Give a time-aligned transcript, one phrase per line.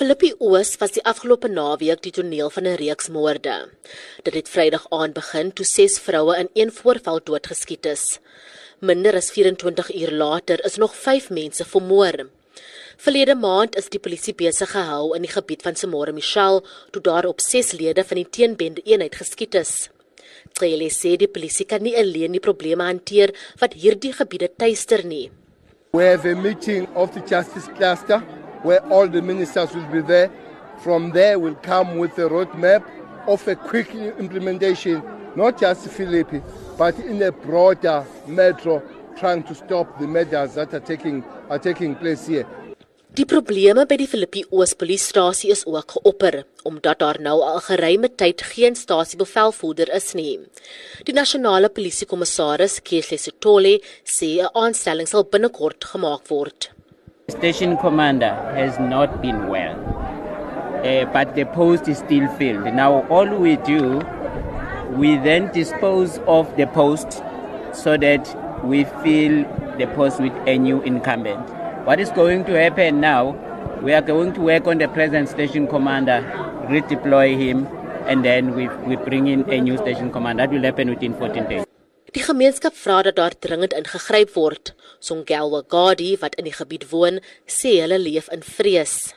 [0.00, 3.68] Philippi Oos was die afgelope naweek die toneel van 'n reeks moorde.
[4.24, 8.18] Dit het Vrydag aand begin toe ses vroue in een voorval doodgeskiet is.
[8.78, 12.30] Minder as 24 uur later is nog 5 mense vermoor.
[12.96, 17.26] Verlede maand is die polisie besig gehou in die gebied van Samora Michel toe daar
[17.26, 19.90] op 6 lede van die teenbende eenheid geskiet is.
[20.52, 25.30] Trele sê die polisie kan nie alleen die probleme hanteer wat hierdie gebiede tuister nie.
[25.92, 28.22] We have a meeting of the Justice Cluster
[28.62, 30.30] where all the ministers will be there.
[30.78, 32.82] From there, we'll come with a roadmap
[33.26, 35.02] of a quick implementation,
[35.36, 36.42] not just Philippi,
[36.78, 38.82] but in a broader metro,
[39.16, 42.46] trying to stop the murders that are taking, are taking place here.
[43.10, 48.06] Die probleme by die Filippi Oos polisiestasie is ook geopper omdat daar nou al geruime
[48.14, 50.36] tyd geen stasiebevelvoerder is nie.
[51.08, 56.70] Die nasionale polisiekommissaris, Kehle Sitole, sê 'n aanstelling sal binnekort gemaak word.
[57.30, 59.78] Station commander has not been well,
[60.84, 62.64] uh, but the post is still filled.
[62.74, 63.98] Now, all we do,
[64.90, 67.22] we then dispose of the post
[67.72, 68.26] so that
[68.64, 69.44] we fill
[69.78, 71.48] the post with a new incumbent.
[71.86, 73.36] What is going to happen now?
[73.80, 76.20] We are going to work on the present station commander,
[76.68, 77.66] redeploy him,
[78.06, 80.42] and then we, we bring in a new station commander.
[80.42, 81.69] That will happen within 14 days.
[82.10, 84.72] Die gemeenskap vra dat daar dringend ingegryp word.
[84.98, 89.12] Songelwa Gadi wat in die gebied woon, sê hulle leef in vrees.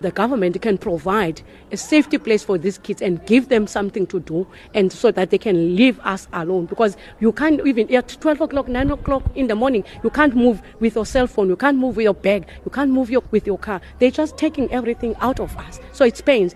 [0.00, 4.20] The government can provide a safety place for these kids and give them something to
[4.20, 8.40] do and so that they can leave us alone because you can't even at 12
[8.40, 11.76] o'clock 9 o'clock in the morning you can't move with your cell phone you can't
[11.76, 15.14] move with your bag you can't move your, with your car they're just taking everything
[15.20, 16.54] out of us so it's pains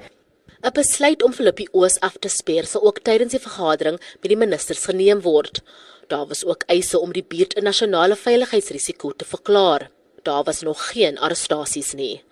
[0.64, 4.36] 'n Besluit om Filippi Oos af te speer sal ook tydens die vergadering met die
[4.36, 5.60] ministers geneem word.
[6.08, 9.90] Daar was ook eise om die buurt 'n nasionale veiligheidsrisiko te verklaar.
[10.22, 12.22] Daar was nog geen arrestasies nie.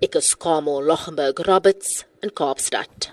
[0.00, 3.12] Ek is Kamo Lochenberg Roberts in Kaapstad.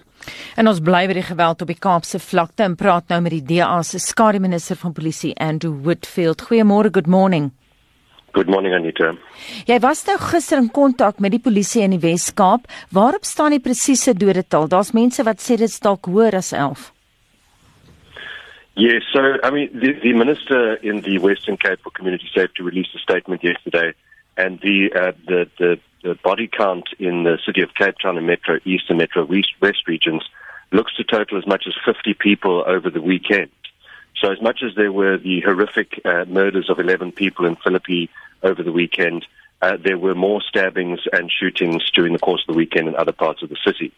[0.55, 3.43] En ons bly by die geweld op die Kaapse vlakte en praat nou met die
[3.43, 6.41] DA se skare minister van polisie Andrew Whitfield.
[6.41, 7.51] Goeiemôre, good morning.
[8.33, 9.13] Good morning Anita.
[9.67, 12.67] Jy was nou gister in kontak met die polisie in die Wes-Kaap.
[12.93, 14.67] Waarop staan die presiese dodetal?
[14.69, 16.91] Daar's mense wat sê dit dalk hoër as 11.
[18.77, 22.93] Yes, so I mean the, the minister in the Western Cape for Community Safety released
[22.93, 23.93] a statement yesterday
[24.37, 28.27] and the uh, the, the the body count in the city of Cape Town and
[28.27, 30.23] Metro East and Metro West, West regions
[30.71, 33.49] looks to total as much as 50 people over the weekend.
[34.19, 38.09] So as much as there were the horrific uh, murders of 11 people in Philippi
[38.41, 39.25] over the weekend,
[39.61, 43.11] uh, there were more stabbings and shootings during the course of the weekend in other
[43.11, 43.91] parts of the city.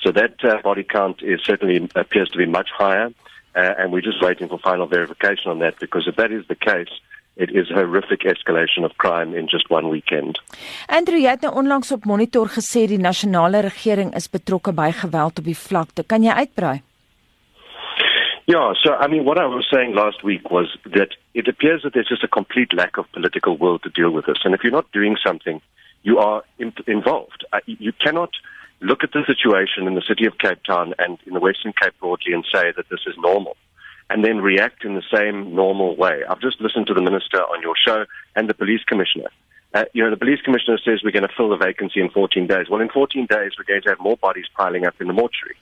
[0.00, 3.12] So that uh, body count is certainly appears to be much higher,
[3.54, 5.78] uh, and we're just waiting for final verification on that.
[5.78, 6.90] Because if that is the case,
[7.36, 10.38] it is a horrific escalation of crime in just one weekend.
[10.88, 15.40] Andrew, jy het nou onlangs op Monitor gesê die nasionale regering is betrokke by geweld
[15.42, 16.06] op die vlakte.
[16.06, 16.78] Kan jy uitbrei?
[18.46, 21.94] Yeah, so I mean, what I was saying last week was that it appears that
[21.94, 24.38] there's just a complete lack of political will to deal with this.
[24.44, 25.62] And if you're not doing something,
[26.02, 27.46] you are in- involved.
[27.52, 28.30] Uh, you cannot
[28.80, 31.94] look at the situation in the city of Cape Town and in the Western Cape
[32.00, 33.56] broadly and say that this is normal
[34.10, 36.22] and then react in the same normal way.
[36.28, 38.04] I've just listened to the minister on your show
[38.36, 39.28] and the police commissioner.
[39.72, 42.46] Uh, you know, the police commissioner says we're going to fill the vacancy in 14
[42.46, 42.66] days.
[42.70, 45.56] Well, in 14 days, we're going to have more bodies piling up in the mortuary.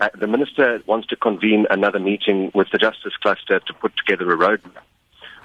[0.00, 4.30] Uh, the minister wants to convene another meeting with the Justice Cluster to put together
[4.32, 4.82] a roadmap.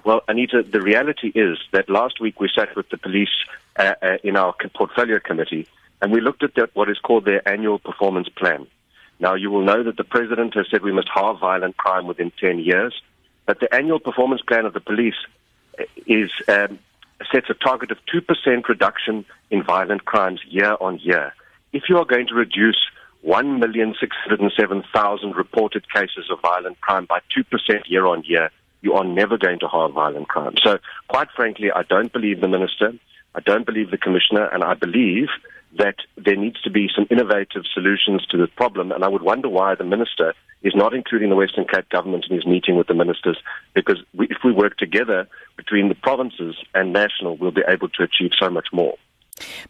[0.04, 3.34] Well, Anita, the reality is that last week we sat with the police
[3.78, 5.68] uh, uh, in our portfolio committee
[6.02, 8.68] and we looked at what is called their annual performance plan.
[9.20, 12.32] Now, you will know that the president has said we must halve violent crime within
[12.42, 12.94] 10 years,
[13.46, 15.16] but the annual performance plan of the police
[15.80, 16.78] uh, is um,
[17.32, 21.34] sets a target of 2% reduction in violent crimes year on year.
[21.72, 22.78] If you are going to reduce
[23.26, 27.44] 1,607,000 reported cases of violent crime by 2%
[27.88, 28.52] year on year,
[28.82, 30.56] you are never going to halve violent crime.
[30.62, 32.94] So, quite frankly, I don't believe the minister,
[33.34, 35.30] I don't believe the commissioner, and I believe
[35.78, 38.92] that there needs to be some innovative solutions to this problem.
[38.92, 42.36] And I would wonder why the minister is not including the Western Cape government in
[42.36, 43.38] his meeting with the ministers,
[43.74, 45.28] because we, if we work together
[45.58, 48.96] between the provinces and national, we'll be able to achieve so much more.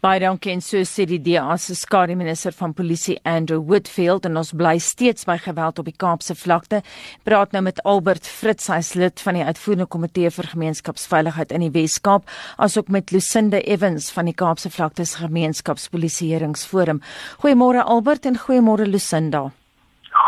[0.02, 4.38] Baie dankie en so sê die DA se skare minister van polisie Andrew Whitfield en
[4.40, 6.82] ons bly steeds by geweld op die Kaapse vlakte.
[7.28, 11.74] Praat nou met Albert Fritz, hy's lid van die uitvoerende komitee vir gemeenskapsveiligheid in die
[11.74, 17.04] Wes-Kaap, asook met Lucinde Evans van die Kaapse vlakte se gemeenskapspolisieeringsforum.
[17.44, 19.50] Goeiemôre Albert en goeiemôre Lucinda.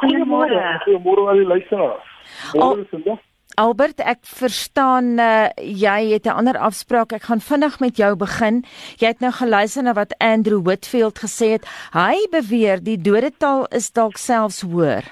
[0.01, 0.61] Goeiemôre.
[0.85, 2.11] Goeiemôre aan die luisteraars.
[2.53, 3.17] Môre Lucinda.
[3.55, 7.11] Albert, ek verstaan uh, jy het 'n ander afspraak.
[7.11, 8.63] Ek gaan vinnig met jou begin.
[8.99, 11.67] Jy het nou geluister na wat Andrew Whitfield gesê het.
[11.93, 15.03] Hy beweer die dodetal is dalk selfs hoër.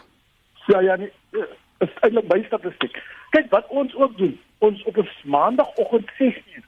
[0.67, 1.11] Ja ja, nie,
[1.79, 2.99] is eintlik by statistiek.
[3.29, 4.39] Kyk wat ons ook doen.
[4.59, 6.63] Ons op 'n maandagooggend 6uur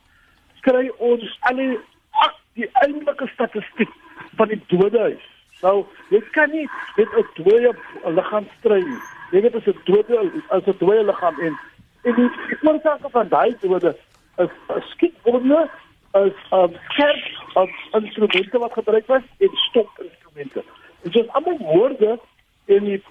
[0.66, 1.78] kry ons al die
[2.26, 3.92] ag die eintlike statistiek
[4.40, 5.24] van die dodehuis.
[5.62, 6.68] Nou, jy kan nie
[6.98, 7.72] met 'n dooie
[8.18, 9.02] liggaam stry nie.
[9.32, 11.58] Jy weet as 'n dode as 'n dooie liggaam en
[12.04, 12.30] en die
[12.62, 13.96] oorsake van daai dode
[14.38, 14.52] is
[14.92, 15.70] skietwonde
[16.14, 17.24] is um skerp
[17.54, 20.64] of instrumente wat gebruik was en stop instrumente.
[21.02, 22.20] Dit is almal woorde
[22.66, 23.04] in die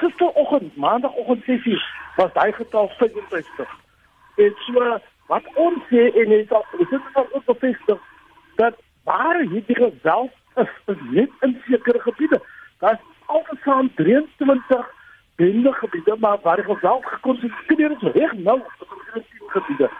[0.00, 1.82] gisteroggend, maandagooggend 6:00
[2.16, 3.68] was daai getal 55.
[4.36, 7.98] En so wat ons sê en dit is dit is ook bevestig
[8.56, 12.40] dat waar hierdie geweld is, is net in sekere gebiede.
[12.78, 14.87] Daar's altesaam 23
[15.38, 19.90] bende gebiede maar waar geweld gekonsentreer is reg nou op die gebiede.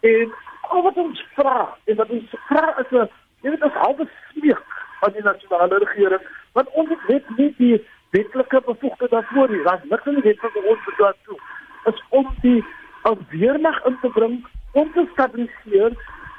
[0.00, 3.08] En al wat ons vra, en wat ons vra is 'n
[3.42, 4.62] jy weet ons halwe smeek
[5.00, 9.62] van die nasionale regering, want ons het net nie die wetlike bevoegdheid daarvoor nie.
[9.62, 11.38] Daar's niks in die wet wat ons bedoel toe
[11.90, 12.64] is om die
[13.28, 15.92] weermag in te bring om te stabiliseer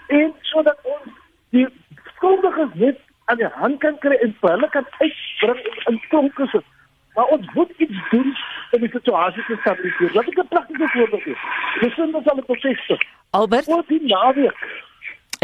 [0.08, 1.12] en sodat ons
[1.50, 1.68] die
[2.16, 5.62] skuldiges net aan die hand kan kry en vir hulle kan uitbring
[5.92, 6.66] in tronke sit.
[7.16, 8.34] Maar ons moet iets doen
[8.76, 10.12] om die situasie te stabiliseer.
[10.14, 11.38] Wat ek 'n praktiese voorbeeld gee.
[11.82, 13.00] Dis net al 'n proses.
[13.30, 14.58] Albert, Wat die naweek.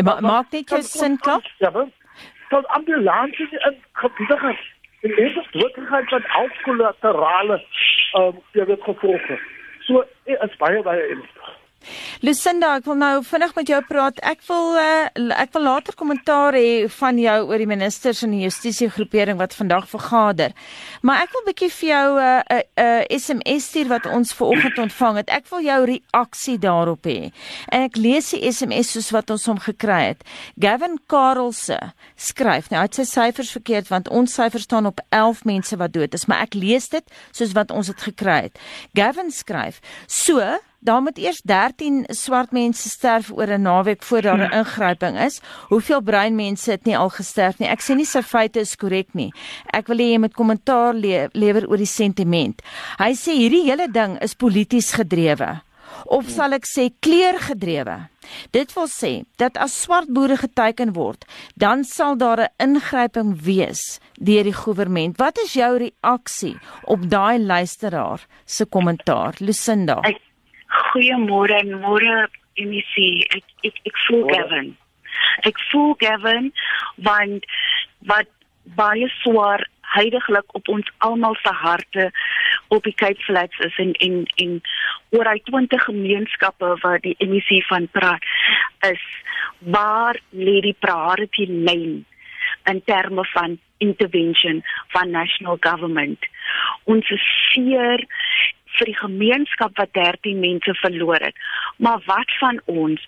[0.04, 1.44] ma maak dit jou sin klop?
[1.58, 1.72] Ja,
[2.50, 4.58] tot ambulanses in gebiede gaan.
[5.02, 7.58] En mense dood gegaan van alkoholaterale
[8.14, 9.40] ehm um, jy weet gevolge.
[9.80, 11.50] So is baie baie ernstig.
[12.22, 14.20] Lucinda, ek wil nou vinnig met jou praat.
[14.26, 18.44] Ek wil uh, ek wil later kommentaar hê van jou oor die ministers en die
[18.46, 20.54] justisie groepering wat vandag vergader.
[21.02, 24.34] Maar ek wil bietjie vir jou 'n uh, 'n uh, uh, SMS stuur wat ons
[24.34, 25.30] vanoggend ontvang het.
[25.30, 27.32] Ek wil jou reaksie daarop hê.
[27.70, 30.24] En ek lees die SMS soos wat ons hom gekry het.
[30.60, 31.80] Gavin Karelse
[32.16, 32.70] skryf.
[32.70, 36.14] Nou, hy het sy syfers verkeerd want ons syfers staan op 11 mense wat dood
[36.14, 38.60] is, maar ek lees dit soos wat ons dit gekry het.
[38.94, 44.38] Gavin skryf: "So Daar moet eers 13 swart mense sterf oor 'n naweek voor daar
[44.38, 45.42] 'n ingryping is.
[45.70, 47.68] Hoeveel bruin mense het nie al gesterf nie?
[47.68, 49.32] Ek sê nie sy feite is korrek nie.
[49.74, 52.62] Ek wil hê jy moet kommentaar le lewer oor die sentiment.
[52.98, 55.62] Hy sê hierdie hele ding is polities gedrewe
[56.06, 57.98] of sal ek sê kleurgedrewe.
[58.52, 59.12] Dit wil sê
[59.42, 61.26] dat as swart boere geteken word,
[61.56, 65.18] dan sal daar 'n ingryping wees deur die regering.
[65.18, 70.00] Wat is jou reaksie op daai luisteraar se kommentaar, Lucinda?
[70.04, 70.31] Ek
[70.72, 72.28] Goeiemôre en môre
[72.60, 73.28] Emisie.
[73.32, 74.28] Ek ek ek voel.
[74.32, 74.72] Gavin.
[75.48, 76.52] Ek voel Gavin
[77.08, 77.46] want
[78.10, 78.30] wat
[78.78, 79.66] baie swaar
[79.96, 82.12] heidaglik op ons almal se harte
[82.68, 84.54] op die Cape Flats is en en en
[85.18, 88.24] oor hy 20 gemeenskappe wat die emissie van praat
[88.88, 89.04] is
[89.76, 92.04] waar lê die priority lane
[92.72, 94.62] in terme van intervention
[94.96, 96.30] van national government
[96.96, 98.06] ons is seer
[98.78, 101.36] vir die gemeenskap wat 13 mense verloor het.
[101.78, 103.08] Maar wat van ons?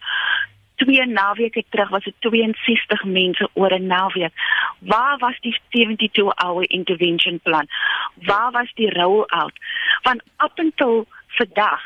[0.76, 4.34] Twee naweke terug was dit 62 mense oor 'n naweek.
[4.80, 7.68] Waar was die 72 hour intervention plan?
[8.16, 9.58] Waar was die rollout?
[10.02, 11.82] Want up until vandag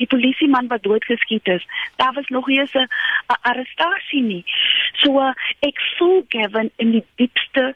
[0.00, 1.66] die polisieman wat doodgeskiet is,
[1.96, 2.88] daar was nog nie eens 'n
[3.40, 4.44] arrestasie nie.
[4.92, 7.74] So uh, ek voel Gavin in die diepste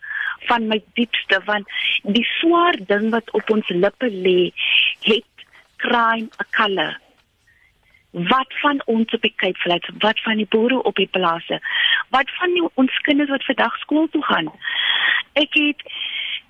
[0.48, 1.68] van my diepste want
[2.02, 4.52] die swaar ding wat op ons lippe lê
[5.00, 5.33] het
[5.84, 6.92] crime 'n color.
[8.10, 9.88] Wat van ons op die Flats?
[9.98, 11.60] Wat van die boere op die plase?
[12.08, 14.52] Wat van die, ons kinders wat vandag skool toe gaan?
[15.32, 15.82] Ek het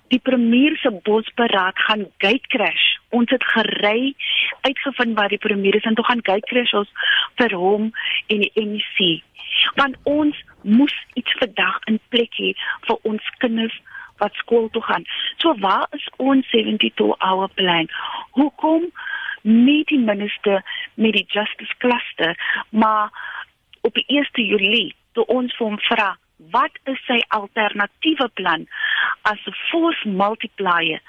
[0.07, 2.85] die premier se bosberaad gaan gate crash.
[3.09, 4.13] Ons het gery
[4.61, 6.91] uitgevind waar die premier is en toe gaan gate crash ons
[7.35, 7.91] vir hom
[8.27, 9.23] en die MEC.
[9.75, 12.53] Want ons moes iets vandag in plek hê
[12.87, 13.81] vir ons kinders
[14.21, 15.03] wat skool toe gaan.
[15.37, 17.89] So waar is ons 72 hour plan?
[18.37, 18.91] Hoekom
[19.45, 20.63] nie die minister
[20.95, 22.35] met die justice cluster,
[22.69, 23.11] maar
[23.81, 26.15] op die 1 Julie toe ons vir hom vra
[26.51, 28.65] wat is sy alternatiewe plan
[29.21, 30.99] as 'n force multiplier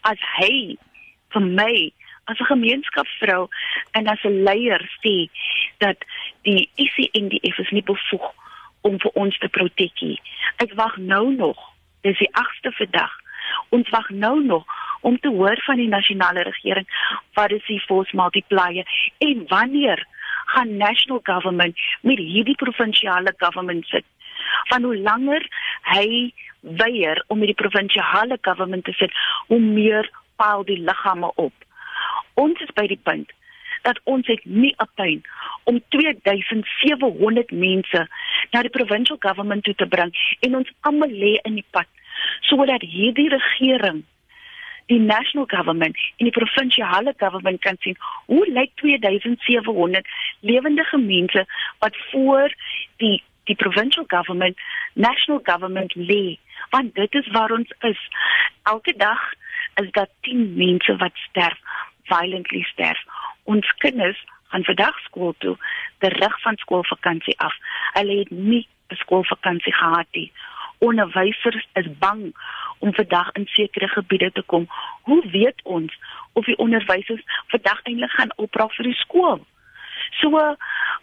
[0.00, 0.76] as hy
[1.32, 1.92] vir my
[2.24, 3.48] as 'n gemeenskapsvrou
[3.92, 5.28] en as 'n leier sê
[5.78, 5.98] dat
[6.42, 8.26] die ICNDF is nie bevoeg
[8.80, 10.20] om vir ons te protek nie.
[10.56, 11.58] Ek wag nou nog.
[12.00, 13.12] Dis die 8ste vandag.
[13.68, 14.64] Ons wag nou nog
[15.06, 16.86] om te hoor van die nasionale regering
[17.38, 18.88] wat is die force multiplier
[19.28, 20.02] en wanneer
[20.54, 24.04] gaan national government met hierdie provinsiale government sit?
[24.70, 25.46] Van hoe langer
[25.92, 29.14] hy weier om met die provinsiale government te sit
[29.46, 31.54] hoe meer paal die liggame op.
[32.34, 33.30] Ons is by die punt
[33.86, 35.22] dat ons het nie 'n pyn
[35.64, 38.08] om 2700 mense
[38.50, 40.10] na die provincial government toe te bring
[40.40, 41.86] en ons almal lê in die pad
[42.40, 44.02] sodat hierdie regering
[44.86, 50.08] die national government en die provinsiale government kan sien hoe lyk 2700
[50.40, 51.46] lewendige mense
[51.78, 52.54] wat voor
[52.96, 54.58] die die provincial government
[54.92, 56.38] national government lê?
[56.70, 58.00] Want dit is waar ons is.
[58.62, 59.20] Elke dag
[59.74, 61.58] is daar 10 mense wat sterf
[62.02, 63.04] violently sterf.
[63.42, 65.56] Ons kinders gaan vandag skool toe
[65.98, 67.54] terug van skoolvakansie af.
[67.92, 70.32] Hulle het nie 'n skoolvakansie gehad nie
[70.78, 72.34] onderwysers is bang
[72.78, 74.68] om vandag in sekere gebiede te kom.
[75.02, 75.98] Hoe weet ons
[76.32, 79.40] of die onderwysers vandag eintlik gaan opraak vir die skool?
[80.20, 80.56] So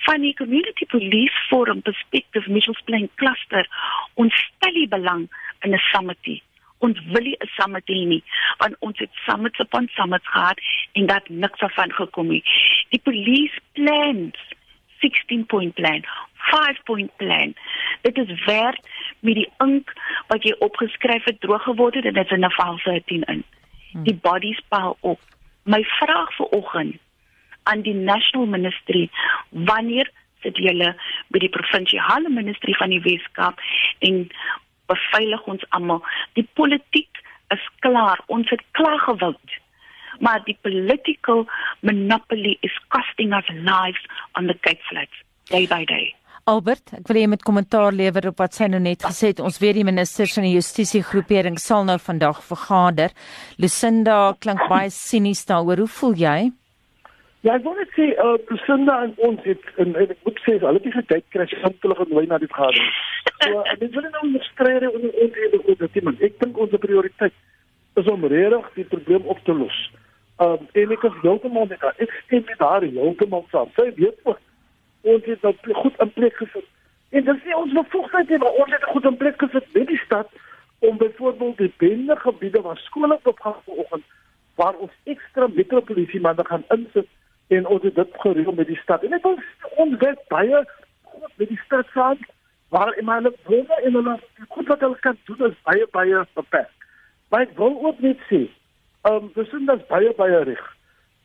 [0.05, 3.67] van die community police forum perspective Mitchells Plain cluster
[4.13, 5.29] ons stel die belang
[5.61, 6.41] in 'n summit.
[6.77, 8.23] Ons wil nie 'n summit hê nie,
[8.57, 10.59] want ons het summits op ons summits gehad
[10.93, 12.43] en dat niks daarvan gekom het.
[12.89, 14.37] Die police plans
[14.99, 16.03] 16 point plan,
[16.51, 17.55] 5 point plan.
[18.01, 18.79] Dit is werd
[19.19, 19.93] met die ink
[20.27, 23.43] wat jy opgeskryf het droog geword het en dit is in 'n val 13 in.
[23.91, 24.03] Hmm.
[24.03, 25.19] Die bodies paal op.
[25.63, 26.95] My vraag vir oggend
[27.63, 29.09] aan die National Ministry,
[29.49, 30.95] wanneer sit julle
[31.27, 33.59] by die provinsiale ministry van die Weskaap
[33.99, 34.27] en
[34.85, 36.03] beveilig ons almal?
[36.33, 38.19] Die politiek is klaar.
[38.25, 39.61] Ons het klaar gewout
[40.19, 41.45] maar die political
[41.79, 46.15] monopoly is costing us lives on the Cape Flats day by day.
[46.43, 49.39] Albert, ek wil hê jy moet kommentaar lewer op wat sy nou net gesê het.
[49.39, 53.15] Ons weet die ministers van die justisie groepering sal nou vandag vergader.
[53.63, 55.85] Lucinda klink baie sinies daaroor.
[55.85, 56.35] Hoe voel jy?
[57.47, 60.59] Ja, ek wil net sê uh Lucinda en ons het en, en ek moet sê
[60.59, 62.93] hulle het nie gedink kry simpelig en wy na die vergadering.
[63.47, 67.41] So ek wil nou oor die onderhede oor dit, maar ek dink ons prioriteit
[68.03, 69.83] is om regtig die probleem op te los.
[70.43, 71.95] Um en ek is heeltemal met haar.
[72.03, 73.71] Ek stem met haar heeltemal saam.
[73.79, 74.43] Sy weet ook
[75.03, 76.67] ons het dat goed in plek gesit.
[77.09, 80.01] En dit is ons bevoegdheid nie, maar ons het goed in plek gesit met die
[80.05, 80.29] stad
[80.79, 84.05] om byvoorbeeld die bende gebiede waar skole opgaan vanoggend
[84.55, 87.07] waar ons ekstra metropolisie manne gaan insit
[87.47, 89.03] en ons het dit gereël met die stad.
[89.03, 89.43] En dit ons
[89.85, 90.63] ons werk baie
[91.03, 92.19] goed met die stad saam
[92.69, 94.17] waar iemand wonder in hulle
[94.49, 96.89] goed wat hulle kan doen is baie baie beperk.
[97.29, 98.45] Maar ek wil ook net sê
[99.03, 100.72] Ehm um, dis net baie baie reg.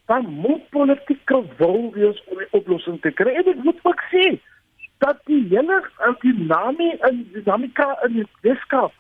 [0.09, 3.35] Dan moet politieke wil wees om 'n oplossing te kry.
[3.35, 4.39] En ek moet ook sê
[4.99, 5.79] dat die hele
[6.21, 8.93] dinamie en dinamika in die Weskaap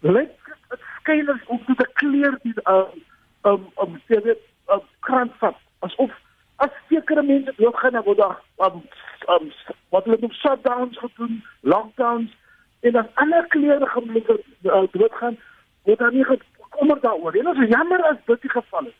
[0.00, 0.34] lyk
[0.68, 3.00] dit skyners om te kleur die ehm
[3.42, 6.12] ehm om sê dit 'n krant van asof
[6.56, 8.82] as sekere mense doodgaan dan word daar um,
[9.28, 9.52] um,
[9.88, 12.36] wat hulle noem shutdowns gedoen, lockdowns
[12.80, 15.38] en dan ander kleure gemeente uh, doodgaan
[15.82, 16.26] word dan nie
[16.68, 17.34] kommer daaroor.
[17.34, 18.98] En ons is jammer as dit die geval is.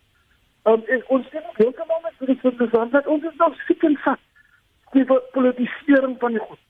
[0.64, 3.97] Um, en ons sê ook heeltemal met die interessant dat ons is nog siek en
[4.04, 4.21] vat
[4.95, 5.04] die
[5.35, 6.61] politisering van die goed.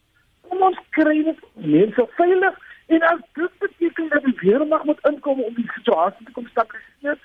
[0.49, 2.57] Kom ons kry net mense veilig
[2.97, 7.21] en as dit beteken dat die weermag moet inkom om die situasie te kom stabiliseer,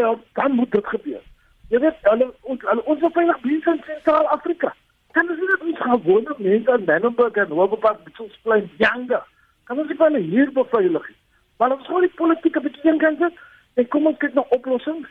[0.00, 1.20] ja, dan moet dit gebeur.
[1.68, 4.72] Jy weet, hulle ons hulle ons is veilig binne in Sentraal-Afrika.
[5.12, 9.20] Kan ons nie ons gewone mense in Menenberg en Hoofpad met ons klein janga.
[9.68, 11.20] Kan ons nie hulle hier beveilig nie?
[11.60, 13.46] Maar ons gaan die politieke bekending kan sit
[13.76, 15.08] en kom ons kyk na oplossings.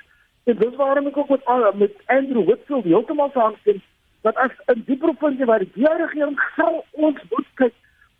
[0.47, 3.81] En dis waarom ek ook met met Andrew Whitfield heeltemal saamstem
[4.21, 7.73] dat as in die provinsie waar die regering sal ons moet kyk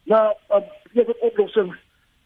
[0.04, 1.78] na uh, die oplossings.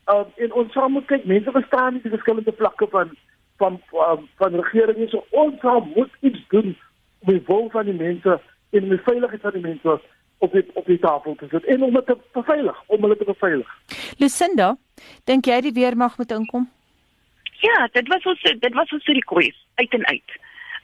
[0.10, 3.14] Um, en ons saam moet kyk mense verstaan nie die verskillende vlakke van
[3.62, 3.78] van
[4.08, 5.62] um, van regering so ons
[5.96, 6.74] moet iets doen
[7.22, 8.40] om die wil van die mense
[8.70, 10.00] en die veiligheid van die mense
[10.38, 13.30] op die op die tafel te sit en om dit te beveilig, om hulle te
[13.30, 13.80] beveilig.
[14.18, 14.76] Lucinda,
[15.30, 16.70] dink jy die weermag moet inkom?
[17.62, 20.40] Ja, dit was ons dit was ons request uit en uit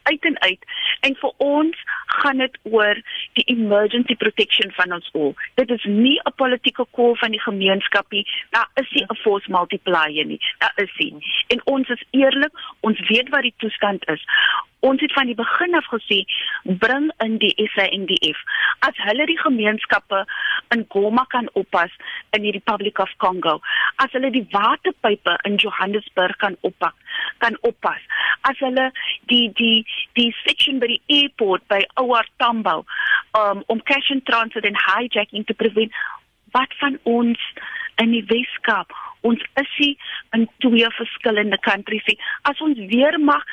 [0.08, 0.64] uit en uit.
[1.00, 1.82] En vir ons
[2.20, 3.00] gaan dit oor
[3.38, 5.34] die emergency protection van ons al.
[5.60, 8.24] Dit is nie 'n politieke call van die gemeenskap nie.
[8.50, 10.40] Daar is nie 'n force multiplier nie.
[10.58, 11.14] Daar is nie.
[11.48, 14.22] En ons is eerlik, ons weet wat die toestand is.
[14.80, 16.22] Ons het van die begin af gesê
[16.62, 18.38] bring in die SANDF.
[18.86, 20.24] As hulle die gemeenskappe
[20.74, 21.90] in Goma kan oppas
[22.36, 23.58] in die Republic of Congo,
[23.96, 26.94] as hulle die waterpype in Johannesburg kan oppak,
[27.38, 28.02] kan oppas.
[28.46, 28.90] As hulle
[29.32, 29.82] die die
[30.14, 32.84] die section by die airport by OR Tambo
[33.34, 35.92] um, om cash and transit en hijacking te prevent,
[36.54, 37.42] wat van ons
[37.98, 38.94] in die Weskaap?
[39.26, 42.06] Ons is hier in twee verskillende countries.
[42.42, 43.44] As ons weer mag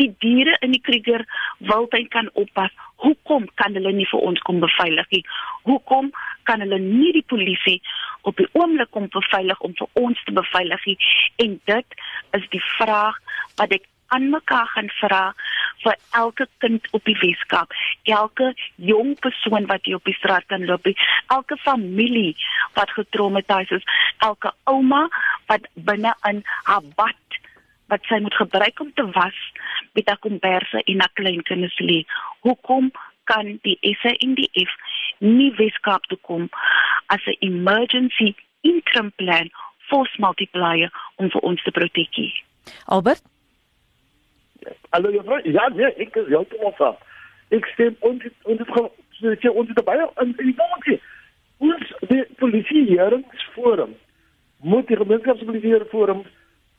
[0.00, 1.24] die diere in die Kruger
[1.58, 2.72] wildtuin kan oppas,
[3.04, 5.22] hoekom kan hulle nie vir ons kom beveilig nie?
[5.68, 6.10] Hoekom
[6.48, 7.80] kan hulle nie die polisie
[8.28, 10.98] op die oomblik kom beveilig om vir ons te beveilig nie?
[11.46, 11.98] En dit
[12.40, 13.20] is die vraag
[13.56, 15.24] wat ek aan mekaar gaan vra
[15.84, 20.64] vir elke kind op die Weskaap, elke jong persoon wat hier op die straat kan
[20.64, 20.86] loop,
[21.34, 22.36] elke familie
[22.78, 25.08] wat getraumatiseer is, elke ouma
[25.50, 27.40] wat binne in haar bad
[27.92, 29.36] wat sy moet gebruik om te was
[29.92, 32.04] met haar komberse en haar kleinkinders lê.
[32.46, 32.90] Hoekom
[33.24, 34.72] kan die SANDF
[35.18, 36.48] nie Weskaap toe kom
[37.06, 39.50] as 'n emergency interim plan
[39.88, 42.32] force multiplier om vir ons te protegie?
[42.84, 43.22] Albert
[44.90, 45.40] Hallo juffrou.
[45.42, 46.96] Ja, nee, ek is heeltemal saam.
[47.54, 51.00] Ek stem ons ons het ons het baie in die noontjie.
[51.58, 53.94] Ons die polisieeringsforum
[54.64, 56.24] moet die gemeenskapspolisieeringsforum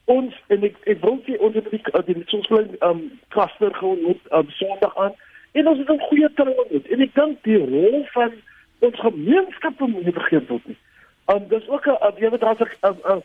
[0.05, 1.81] ons en ek ek wil sê ons het die
[2.13, 5.15] die sosiale um cluster gewoon op um, Sondag aan
[5.53, 8.31] en ons het 'n goeie terwyl moet en ek dink die rol van
[8.79, 10.77] ons gemeenskappe moet nie vergeet word nie.
[11.25, 13.23] En dis ook 'n jy weet daar's 'n 'n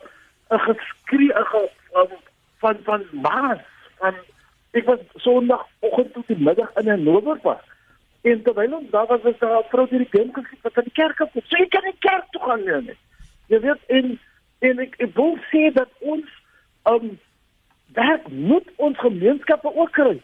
[0.50, 1.68] 'n geskree 'n
[2.60, 3.60] van van maas
[3.98, 4.14] van
[4.72, 7.62] ek was sonnagoggend tot die middag in 'n Noorderpas.
[8.22, 10.98] En terwyl ons daar was, was daar 'n vrou deur die gemeenskap wat aan die
[11.02, 11.28] kerk kom.
[11.32, 12.98] Sy so, kan nie kerk toe gaan nie.
[13.46, 14.18] Jy weet en
[14.58, 16.28] en ek, ek wil sê dat ons
[16.82, 17.18] um
[17.92, 20.20] dat moet ons gemeenskappe ook kry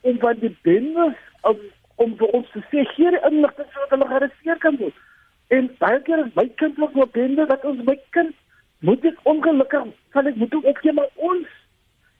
[0.00, 1.60] om van die bendes um,
[1.94, 4.94] om vir ons te sê hier inligting sodat hulle gearresteer kan word.
[5.48, 8.34] En baie keer is my kind ook bende dat ons my kind
[8.78, 11.48] moet ek ongelukkig van ek moet ook jy maar ons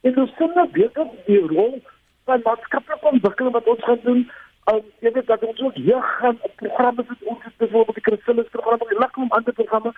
[0.02, 1.81] en ons sien nou beter die rol
[2.28, 4.31] van maatskaplike ontwikkeling wat ons gaan doen.
[4.71, 8.50] Um, jy weet dat ons ook hier gaan programme sit ons het byvoorbeeld die Christelike
[8.57, 9.93] programme en lekker om ander programme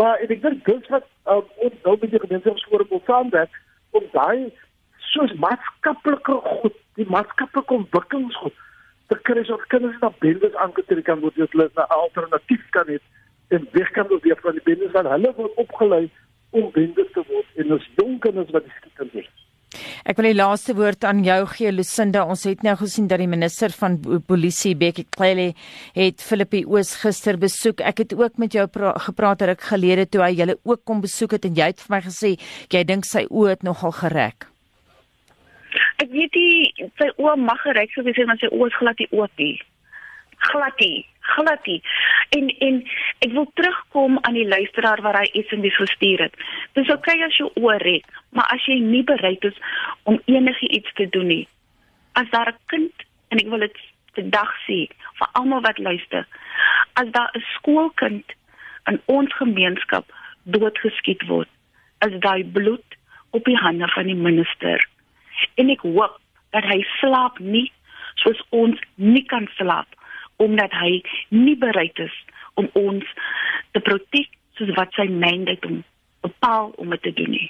[0.00, 3.56] maar ek dink dis wat um, ons nou met die gemeenskapsforum wil saamwerk
[3.96, 4.52] om daai
[5.12, 8.56] soos maatskaplike goed, die maatskaplike ontwikkelingsgoed
[9.12, 13.00] te kry sodat kinders na bendes aangetrek kan word, jy weet 'n alternatief kan hê
[13.56, 16.04] en weg kan word van die bendes wat hulle word opgelei
[16.50, 19.30] om bendes te word en ons jong kinders wat skieters is.
[20.02, 22.24] Ek wil die laaste woord aan jou gee Lucinda.
[22.26, 25.52] Ons het nou gesien dat die minister van polisie Bekkie Cele
[25.94, 27.84] het Philippie Oos gister besoek.
[27.86, 28.66] Ek het ook met jou
[29.06, 32.00] gepraat ruk gelede toe hy julle ook kom besoek het en jy het vir my
[32.08, 32.32] gesê
[32.72, 34.48] jy dink sy oë het nogal gereg.
[36.02, 39.10] Ek weet nie sy oë mag gereg sou wees maar sy oë is glad nie
[39.14, 39.54] oop nie.
[40.50, 41.80] Glad nie glad nie.
[42.36, 42.80] En en
[43.26, 46.34] ek wil terugkom aan die luisteraar wat hy die gestuur het.
[46.78, 49.56] Dis oukei okay as jy oor het, maar as jy nie bereid is
[50.02, 51.46] om enigiets te doen nie.
[52.12, 53.78] As daar 'n kind en ek wil dit
[54.14, 54.88] vandag sê
[55.18, 56.26] vir almal wat luister,
[56.94, 58.32] as daar 'n skoolkind
[58.86, 60.04] in ons gemeenskap
[60.44, 61.48] doodgeskiet word,
[62.06, 62.96] is daai bloed
[63.30, 64.88] op die hande van die minister.
[65.54, 66.18] En ek hoop
[66.50, 67.72] dat hy slaap nie
[68.14, 69.86] soos ons nie kan slaap
[70.40, 72.16] omdat hy nie bereid is
[72.60, 73.06] om ons
[73.76, 75.82] te protek soos wat sy mandate om
[76.24, 77.48] bepaal om dit te doen nie.